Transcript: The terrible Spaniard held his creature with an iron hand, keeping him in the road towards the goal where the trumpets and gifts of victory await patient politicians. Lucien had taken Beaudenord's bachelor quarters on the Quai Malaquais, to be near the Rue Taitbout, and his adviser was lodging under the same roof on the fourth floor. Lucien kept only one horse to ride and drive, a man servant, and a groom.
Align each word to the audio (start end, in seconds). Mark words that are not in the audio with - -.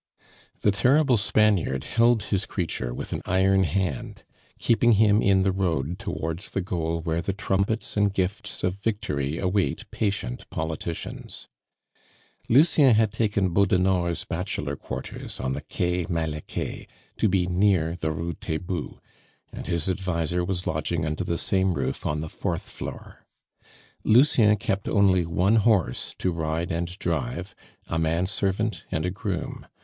The 0.61 0.71
terrible 0.71 1.15
Spaniard 1.15 1.83
held 1.83 2.23
his 2.23 2.47
creature 2.47 2.91
with 2.91 3.13
an 3.13 3.21
iron 3.27 3.65
hand, 3.65 4.23
keeping 4.57 4.93
him 4.93 5.21
in 5.21 5.43
the 5.43 5.51
road 5.51 5.99
towards 5.99 6.49
the 6.49 6.61
goal 6.61 7.01
where 7.01 7.21
the 7.21 7.33
trumpets 7.33 7.95
and 7.95 8.11
gifts 8.11 8.63
of 8.63 8.79
victory 8.79 9.37
await 9.37 9.85
patient 9.91 10.49
politicians. 10.49 11.49
Lucien 12.49 12.95
had 12.95 13.11
taken 13.11 13.53
Beaudenord's 13.53 14.25
bachelor 14.25 14.75
quarters 14.75 15.39
on 15.39 15.53
the 15.53 15.61
Quai 15.61 16.07
Malaquais, 16.09 16.87
to 17.17 17.29
be 17.29 17.45
near 17.45 17.95
the 17.95 18.11
Rue 18.11 18.33
Taitbout, 18.33 18.97
and 19.53 19.67
his 19.67 19.87
adviser 19.87 20.43
was 20.43 20.65
lodging 20.65 21.05
under 21.05 21.23
the 21.23 21.37
same 21.37 21.75
roof 21.75 22.07
on 22.07 22.21
the 22.21 22.27
fourth 22.27 22.67
floor. 22.67 23.27
Lucien 24.03 24.55
kept 24.55 24.89
only 24.89 25.27
one 25.27 25.57
horse 25.57 26.15
to 26.17 26.31
ride 26.31 26.71
and 26.71 26.87
drive, 26.97 27.53
a 27.85 27.99
man 27.99 28.25
servant, 28.25 28.83
and 28.91 29.05
a 29.05 29.11
groom. 29.11 29.67